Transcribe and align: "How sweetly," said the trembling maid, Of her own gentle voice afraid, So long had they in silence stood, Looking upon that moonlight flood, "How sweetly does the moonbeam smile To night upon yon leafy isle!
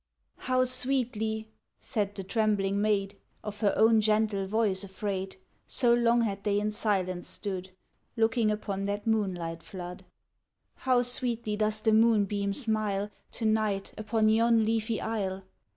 "How 0.37 0.63
sweetly," 0.63 1.47
said 1.79 2.15
the 2.15 2.23
trembling 2.23 2.81
maid, 2.81 3.19
Of 3.43 3.59
her 3.59 3.71
own 3.77 4.01
gentle 4.01 4.47
voice 4.47 4.83
afraid, 4.83 5.35
So 5.67 5.93
long 5.93 6.21
had 6.21 6.43
they 6.43 6.59
in 6.59 6.71
silence 6.71 7.27
stood, 7.27 7.69
Looking 8.17 8.49
upon 8.49 8.85
that 8.85 9.05
moonlight 9.05 9.61
flood, 9.61 10.03
"How 10.73 11.03
sweetly 11.03 11.55
does 11.55 11.81
the 11.81 11.93
moonbeam 11.93 12.51
smile 12.51 13.11
To 13.33 13.45
night 13.45 13.93
upon 13.95 14.29
yon 14.29 14.65
leafy 14.65 14.99
isle! 14.99 15.43